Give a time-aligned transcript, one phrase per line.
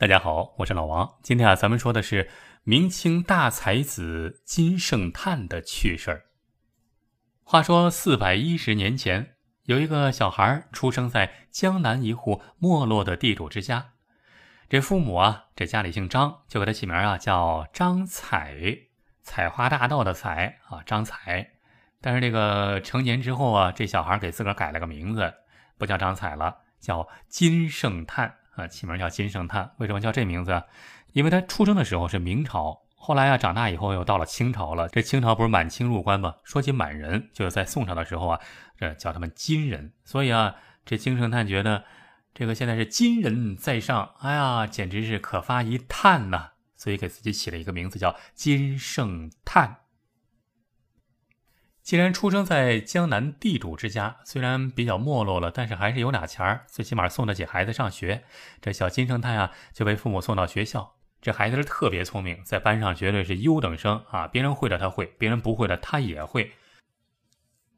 [0.00, 1.18] 大家好，我是老王。
[1.24, 2.30] 今天啊，咱们说的是
[2.62, 6.26] 明清大才子金圣叹的趣事儿。
[7.42, 9.34] 话说四百一十年前，
[9.64, 13.94] 有一个小孩出生在江南一户没落的地主之家。
[14.68, 18.54] 这父母啊，这家里姓张，就给他起名啊，叫张彩，
[19.22, 21.54] 采花大盗的采啊，张彩。
[22.00, 25.34] 但是这个成年之后啊，这小孩给自个儿改了个名字，
[25.76, 28.36] 不叫张彩了，叫金圣叹。
[28.58, 30.62] 啊，起名叫金圣叹，为什么叫这名字？
[31.12, 34.88] 因为他出生的时候是明朝，后来啊长大以后又到了清朝了。
[34.88, 36.34] 这清朝不是满清入关吗？
[36.44, 38.40] 说起满人，就是在宋朝的时候啊，
[38.76, 39.92] 这叫他们金人。
[40.04, 41.84] 所以啊，这金圣叹觉得
[42.34, 46.50] 这个现在是金人在上，哎呀，简直是可发一叹呐！
[46.76, 49.78] 所以给自己起了一个名字叫金圣叹。
[51.88, 58.24] 既然出生在江南地主之家，虽然比较没落了，但是还是有俩钱儿，最起码送得起孩子上学。
[58.60, 60.96] 这小金圣叹啊，就被父母送到学校。
[61.22, 64.28] 这孩子是特别聪明，在班上绝对是优等生啊！
[64.28, 66.52] 别人会的他会，别人不会的他也会。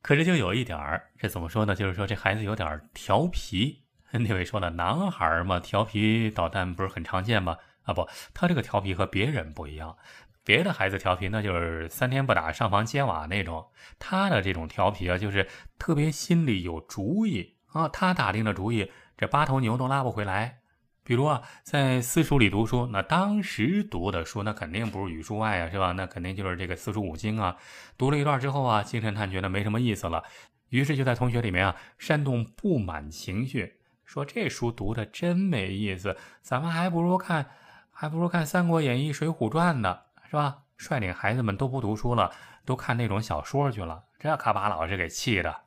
[0.02, 1.76] 可是就有一点儿，这怎么说呢？
[1.76, 3.84] 就是说这孩子有点调皮。
[4.10, 7.56] 那位说了，男孩嘛，调皮捣蛋不是很常见吗？
[7.84, 9.96] 啊不，他这个调皮和别人不一样。
[10.44, 13.68] 别的孩子调皮，那就是三天不打上房揭瓦那种。
[13.98, 17.88] 他的这种调皮啊，就是特别心里有主意啊。
[17.88, 20.58] 他打定了主意，这八头牛都拉不回来。
[21.02, 25.92] 比如啊，在私塾里读书，那当时读的书，那肯定不是语数外啊，是吧？
[25.92, 27.56] 那肯定就是这个四书五经啊。
[27.98, 30.22] 读了一段之后啊，金圣叹觉得没什么意思了，
[30.68, 33.74] 于是就在同学里面啊煽动不满情绪，
[34.04, 37.50] 说这书读的真没意思，咱们还不如看，
[37.90, 39.98] 还不如看《三国演义》《水浒传》呢。
[40.30, 40.58] 是吧？
[40.76, 42.30] 率领孩子们都不读书了，
[42.64, 45.62] 都看那种小说去了，这可把老师给气的。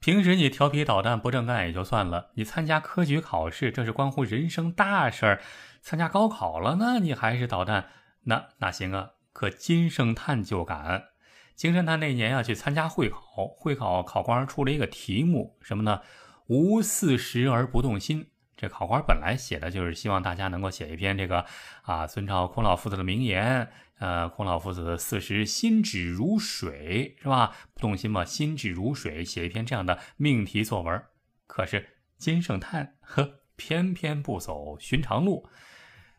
[0.00, 5.42] 平时你调皮捣蛋不正干也就算了，你参加科举考试，这是关乎人生大事儿。
[5.82, 7.90] 参加高考了，那你还是捣蛋，
[8.22, 9.10] 那哪行啊？
[9.34, 11.08] 可金圣叹就敢。
[11.54, 16.00] 金圣叹那年啊，去参加会考，会考考官出了一个题目，什么呢？
[16.46, 18.30] 无四时而不动心。
[18.58, 21.46] 这考官本来写的就是希望大家能够写一篇这个
[21.82, 27.56] 啊，遵照孔老夫子的名言，呃，孔老夫子四十心止如水，是吧？
[27.72, 31.00] 不动心嘛，心止如水，写一篇这样的命题作文。
[31.46, 35.48] 可是金圣叹呵，偏偏不走寻常路。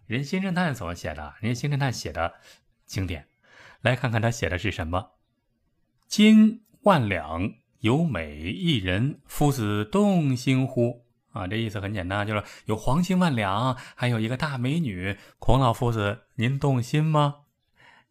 [0.08, 1.36] 人金圣叹怎么写的？
[1.42, 2.36] 人家金圣叹写的
[2.86, 3.28] 经典，
[3.82, 5.12] 来看看他写的是什么：
[6.08, 11.06] 金万两有美一人，夫子动心乎？
[11.40, 17.42] 啊，这意思很简单，就是有黄金万两，还有一个大美女，孔老夫子，您动心吗？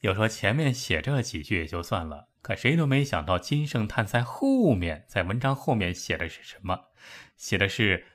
[0.00, 6.86] 有说前面写这几句也就算了，可谁都没想到金圣叹在后面，在文章后面写的是什么？
[7.36, 8.06] 写的是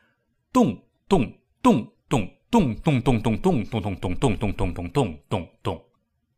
[0.52, 5.86] 动动动动动动动动动动动动动动动动动动动，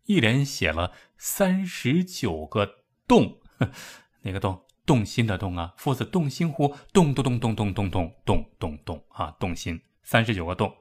[0.06, 3.40] 一连写了三十九个动，
[4.22, 4.65] 哪个动？
[4.85, 6.75] 动心的动啊，夫子动心乎？
[6.94, 9.35] 动动动动动动动动动动啊！
[9.40, 10.75] 动心，三十九个动，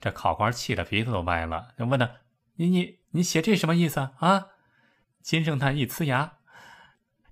[0.00, 2.10] 这考官气得鼻子都歪了，就问他
[2.56, 4.46] ：“你你你写这什么意思啊？”
[5.20, 6.38] 金圣叹一呲牙：“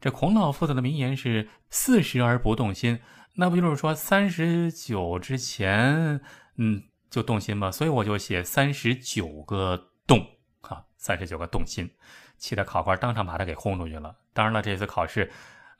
[0.00, 3.00] 这孔老夫子的名言是四十而不动心，
[3.36, 6.20] 那不就是说三十九之前，
[6.56, 7.70] 嗯，就动心吗？
[7.70, 10.26] 所以我就写三十九个动
[10.60, 11.90] 啊，三十九个动心，
[12.36, 14.14] 气得考官当场把他给轰出去了。
[14.34, 15.32] 当然了，这次考试。”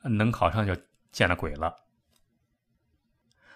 [0.05, 0.77] 能考上就
[1.11, 1.85] 见了鬼了，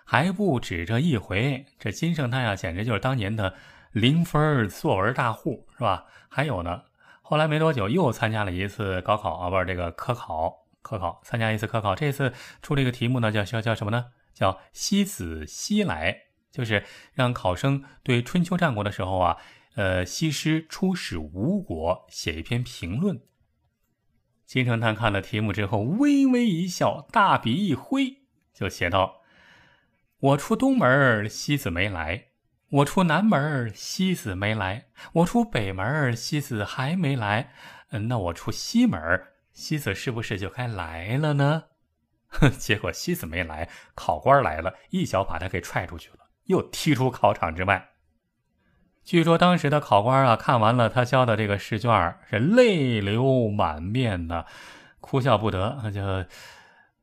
[0.04, 1.66] 还不止这一回。
[1.78, 3.54] 这金圣叹呀，简直就是当年的
[3.92, 6.06] 零分作文大户，是吧？
[6.28, 6.82] 还有呢，
[7.22, 11.94] 后来没多久又参加了一次高考啊，不是这个科考，科考参加一次科考。
[11.94, 12.32] 这次
[12.62, 14.06] 出了一个题目呢，叫叫叫什么呢？
[14.34, 16.14] 叫“西子西来”，
[16.52, 16.84] 就是
[17.14, 19.38] 让考生对春秋战国的时候啊，
[19.76, 23.18] 呃，西施出使吴国写一篇评论。
[24.46, 28.18] 金圣叹看了题目之后，微微一笑，大笔一挥，
[28.54, 29.22] 就写道
[30.20, 32.28] ：“我出东门，西子没来；
[32.70, 34.84] 我出南门，西子没来；
[35.14, 37.52] 我出北门，西子还没来。
[37.90, 39.00] 嗯，那我出西门，
[39.52, 41.64] 西子是不是就该来了呢？”
[42.30, 47.90] 哼， 结果西子没来，考官来了，一脚把他给踹出去了，又踢出考场之外。
[49.06, 54.46] 据说当时的考官啊，看完了他交的这个试卷，是泪流满面的，
[55.00, 56.24] 哭笑不得，就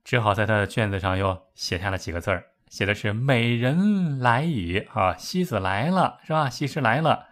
[0.04, 6.50] 只好在他的卷子上又写下了几个字儿，写的是“美人来矣”啊，西子来了是吧？
[6.50, 7.28] 西施来了，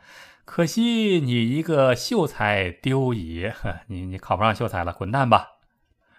[0.45, 3.51] 可惜你一个秀才丢矣，
[3.88, 5.50] 你你考不上秀才了，滚蛋吧！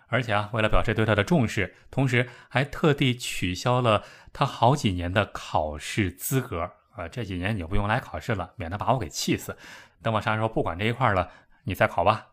[0.08, 6.72] 而且啊，为了表示对他的重视，同时还特地取消了他好几年的考试资格。
[6.94, 9.56] 啊，这几年你就不用来考试了，免得把我给气死。
[10.02, 11.30] 等我啥时候不管这一块了，
[11.64, 12.28] 你再考吧。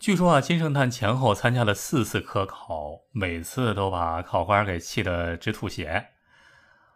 [0.00, 6.08] 据说啊，金圣叹前后参加了四次科考，每次都把考官给气得直吐血。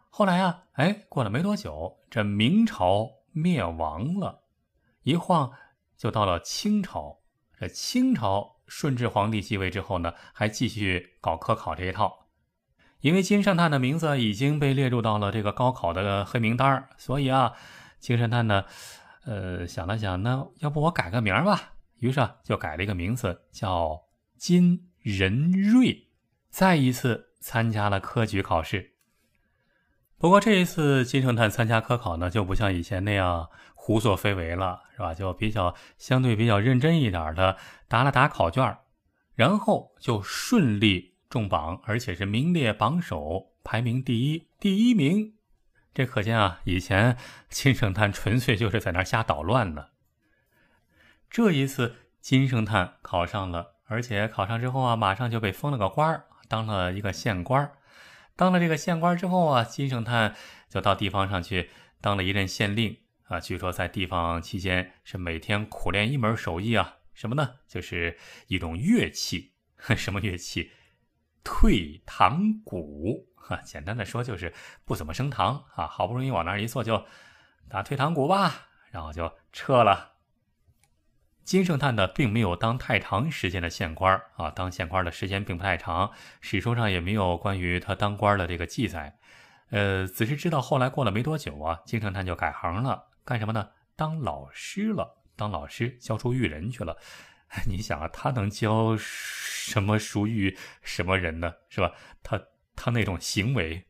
[0.09, 4.45] 后来啊，哎，过了没多久，这明朝灭亡了，
[5.03, 5.53] 一晃
[5.97, 7.21] 就到了清朝。
[7.59, 12.26] 这清朝顺治皇帝继位之后呢，还继续搞科考这一套。
[13.07, 17.53] 因为金圣叹的名字已经被列入到了这个高考的黑名单所以啊，
[18.01, 18.65] 金圣叹呢，
[19.25, 21.75] 呃，想了想，那要不我改个名吧？
[22.01, 24.03] 于是啊，就改了一个名字，叫
[24.37, 26.09] 金仁瑞，
[26.51, 28.95] 再一次参加了科举考试。
[30.19, 35.15] 不过这一次金圣叹参加科考呢，就不像以前那样胡作非为了，是吧？
[35.15, 37.57] 就比较相对比较认真一点的
[37.87, 38.79] 答了答考卷，
[39.37, 41.15] 然后就顺利。
[41.37, 45.35] 中榜，而且是名列榜首，排名第一，第一名。
[45.93, 47.19] 这可见啊，以前
[47.51, 49.89] 金圣叹纯粹就是在那瞎捣乱呢。
[51.29, 57.71] 这一次金圣叹考上了，而且考上之后啊，马上就被封了个官儿，当了一个县官。
[58.35, 60.35] 当了这个县官之后啊，金圣叹
[60.71, 61.69] 就到地方上去
[62.01, 63.39] 当了一任县令啊。
[63.39, 67.57] 据说在地方期间是每天苦练一门手艺啊，什么呢？
[67.69, 68.17] 就是
[68.47, 69.53] 一种乐器，
[69.95, 70.71] 什么乐器？
[71.49, 74.53] 退堂鼓，哈，简单的说就是
[74.85, 77.07] 不怎么升堂啊，好不容易往那儿一坐，就
[77.69, 80.15] 打退堂鼓吧，然后就撤了。
[81.45, 86.11] 金圣叹呢，并没有当太长时间的县官啊，当县官的时间并不太长，
[86.41, 89.17] 史书上也没有关于他当官的这个记载。
[89.71, 93.71] 呃，只是知道后来过了没多久啊，金圣叹就改行了，干什么呢？
[93.95, 96.99] 当老师了，当老师教书育人去了。
[97.67, 101.55] 你想啊，他能教什么书育什么人呢？
[101.69, 101.93] 是吧？
[102.23, 102.43] 他
[102.75, 103.87] 他那种行为，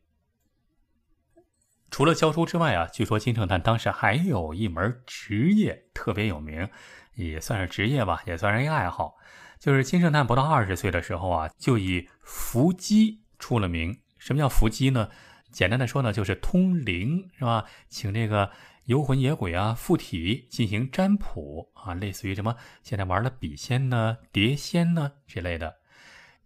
[1.89, 6.69] 除了教书之外啊，据说金圣叹当时还有一门职业特别有名，
[7.15, 9.15] 也算是职业吧，也算是一个爱好。
[9.59, 13.99] 就是金圣叹不到二十岁的时候啊，就以伏击出了名。
[14.17, 15.09] 什么叫伏击呢？
[15.51, 17.65] 简单的说呢，就是通灵，是吧？
[17.89, 18.51] 请这个。
[18.87, 25.75] 游魂野鬼啊，附体进行占卜啊，类似于什么现在玩的笔仙呢、碟仙呢之类的。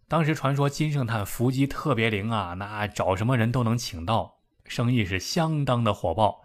[0.08, 6.42] 当时传说金圣叹伏击特别灵啊，那找什么人都能请到，生意是相当的火爆。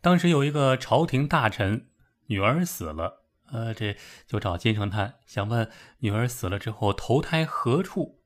[0.00, 1.90] 当时有一个朝廷大臣
[2.28, 3.94] 女儿死了，呃，这
[4.26, 8.22] 就找金圣叹，想问女儿死了之后投胎何处。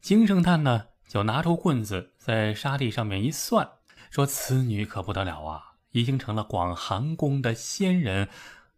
[0.00, 3.68] 金圣叹呢，就拿出棍子在沙地上面一算，
[4.10, 5.65] 说此女可不得了啊。
[5.90, 8.28] 已经成了广寒宫的仙人，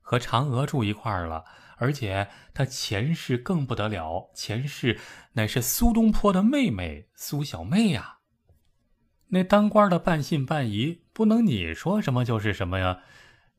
[0.00, 1.44] 和嫦娥住一块儿了。
[1.80, 4.98] 而且他前世更不得了，前世
[5.34, 8.18] 乃是苏东坡的妹妹苏小妹呀。
[9.28, 13.00] 那当官的半信半疑，不能你说什么就是什么呀？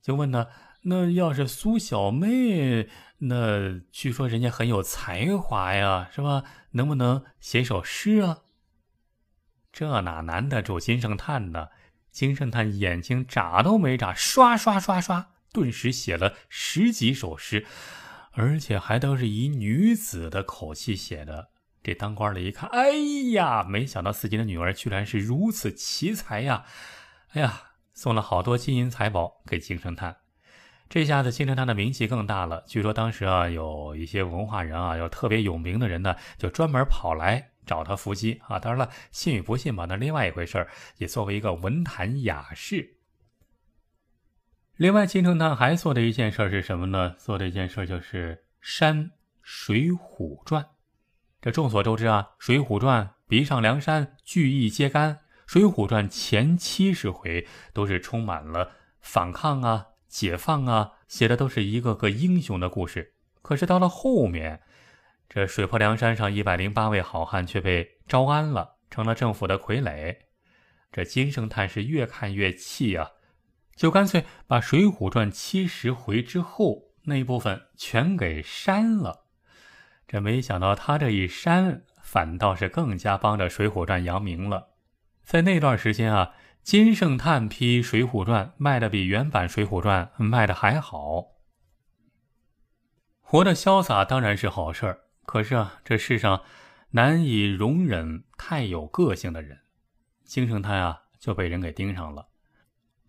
[0.02, 0.48] 就问他，
[0.82, 6.44] 那要是苏小妹，那据说人家很有才华呀，是吧？
[6.72, 8.40] 能不能写首诗啊？
[9.72, 11.68] 这哪难得住金圣叹呢？
[12.12, 17.66] 金圣叹眼睛眨都没眨，刷刷刷刷，顿时写了十几首诗，
[18.32, 21.50] 而且还都是以女子的口气写的。
[21.82, 22.92] 这当官的一看，哎
[23.32, 26.66] 呀，没想到自己的女儿居然是如此奇才呀！
[27.32, 27.62] 哎呀，
[27.94, 30.18] 送了好多金银财宝给金圣叹。
[30.90, 32.64] 这下子金圣叹的名气更大了。
[32.68, 37.52] 据说当时啊，有一些文化人啊，有特别有名的人呢，就专门跑来。
[37.70, 38.58] 找他伏击啊！
[38.58, 40.68] 当然了，信与不信吧，那另外一回事儿。
[40.98, 42.96] 也作为一个文坛雅士。
[44.76, 47.14] 另外，金圣叹还做的一件事是什么呢？
[47.20, 49.06] 做的一件事就是删
[49.44, 50.64] 《水浒传》。
[51.40, 55.14] 这众所周知啊，《水浒传》逼上梁山，聚义揭竿。
[55.46, 63.14] 《水浒传》前七十回都是充满了反抗啊、解放啊，写的都是一个个英雄的故事。
[63.42, 64.62] 可是到了后面，
[65.30, 70.18] 这水泊梁山上一百零八位好汉却被招安了，成了政府的傀儡。
[70.92, 73.12] 这金圣叹是越看越气呀，
[73.76, 79.28] 就干脆把《水浒传》七十回之后那一部分全给删了。
[80.08, 84.70] 这没想到他这一删，反倒是更加帮着《水浒传》扬名了。
[85.22, 86.34] 在那段时间啊，
[86.64, 91.26] 金圣叹批《水浒传》卖的比原版《水浒传》卖的还好。
[93.22, 95.02] 活得潇洒当然是好事儿。
[95.30, 96.42] 可是啊，这世上
[96.90, 99.60] 难以容忍太有个性的人。
[100.24, 102.30] 金圣叹啊，就被人给盯上了。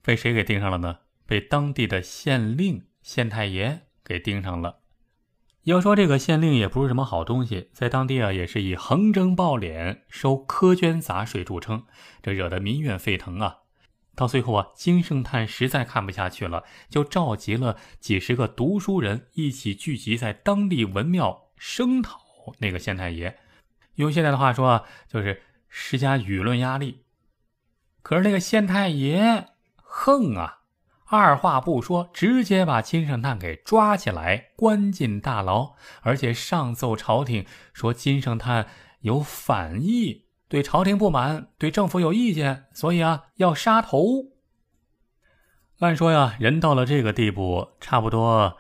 [0.03, 0.99] 被谁给盯上了呢？
[1.25, 4.81] 被当地的县令、县太爷给盯上了。
[5.63, 11.87] 要说这个县令也不是什么好东西，在当地啊，也是以横征暴敛、收苛捐杂税著称，
[12.23, 13.61] 这惹得民怨沸腾啊。
[14.15, 22.19] 到最后啊，金圣叹实在看不下去了，就召集了几十个读书人一起聚集在当地文庙声讨
[22.59, 23.39] 那个县太爷。
[23.97, 27.05] 用现在的话说啊，就是施加舆论压力。
[28.01, 30.63] 可是那个县太爷横啊，
[31.05, 38.67] 二话不说，直接把金圣叹给抓起来，关进大牢，而且上奏朝廷说金圣叹
[39.01, 40.29] 有反意。
[40.49, 44.31] 对朝廷不满，对政府有意见，所以啊要杀头。
[45.81, 48.57] 按说呀，人到了这个地步，差不多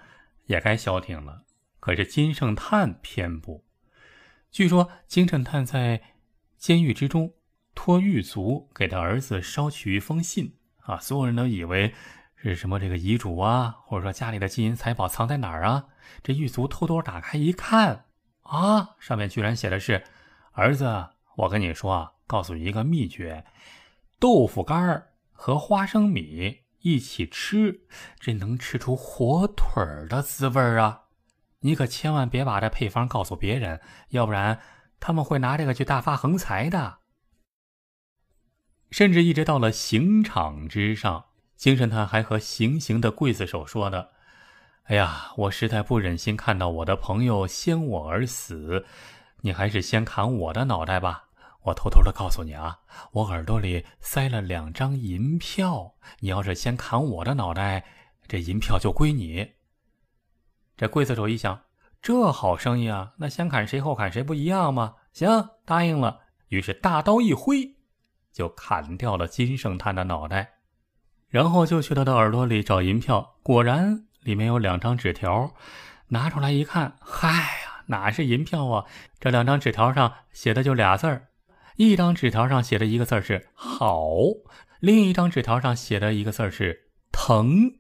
[0.47, 1.45] 也该消停了。
[1.81, 3.65] 可是金圣叹偏不。
[4.51, 6.01] 据说金圣叹在
[6.57, 7.33] 监狱之中
[7.75, 11.95] 托狱卒给他儿子捎去一封信啊，所有人都以为
[12.37, 15.87] 是什么这个遗嘱啊，或者说家里的金银财宝藏在哪儿啊？
[16.23, 18.07] 这狱卒偷偷打开一看
[18.43, 20.05] 啊，上面居然写的是
[20.53, 21.11] 儿子。
[21.37, 23.45] 我跟你说啊，告诉你一个秘诀：
[24.19, 27.83] 豆腐干儿和花生米一起吃，
[28.19, 31.05] 这能吃出火腿儿的滋味儿啊！
[31.61, 34.61] 你可千万别把这配方告诉别人，要不然
[34.99, 36.99] 他们会拿这个去大发横财的。
[38.90, 41.26] 甚至一直到了刑场之上，
[41.57, 44.11] 精神探还和行刑的刽子手说的
[44.85, 48.87] ：“哎呀，我实在不忍心看到我的朋友先我而死，
[49.43, 51.26] 你还是先砍我的脑袋吧。”
[51.64, 52.81] 我偷偷的告诉你啊，
[53.12, 57.85] 我耳朵里塞了两张银票，你要是先砍我的脑袋，
[58.26, 59.52] 这银票就归你。
[60.81, 61.61] 这刽子手一想，
[62.01, 64.95] 这好生意啊，那先砍谁后砍谁不一样吗？
[65.13, 66.21] 行，答应了。
[66.49, 67.77] 于是大刀一挥，
[68.33, 70.55] 就砍掉了金圣叹的脑袋，
[71.29, 75.55] 然后就去他的耳朵里找银票，果然里面有两张纸条，
[76.09, 78.87] 拿出来一看，嗨呀，哪是银票啊？
[79.19, 81.27] 这两张纸条上写的就俩字儿。
[81.77, 84.09] 一张纸条上写的一个字是“好”，
[84.81, 87.75] 另一张纸条上写的一个字是“疼”，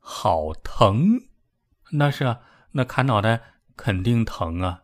[0.00, 1.20] 好疼。
[1.92, 2.40] 那是啊，
[2.72, 3.40] 那砍脑袋
[3.76, 4.82] 肯定疼啊。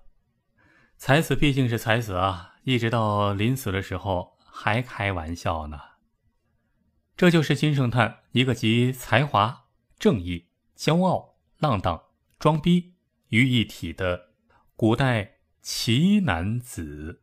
[0.96, 5.80] 才死毕竟是才死啊，一直到临死的时候还开玩笑呢。
[7.16, 9.66] 这就是金圣叹，一个集才华、
[9.98, 12.04] 正义、骄傲、浪荡、
[12.38, 12.94] 装逼
[13.28, 14.28] 于一体的
[14.76, 17.22] 古代奇男子。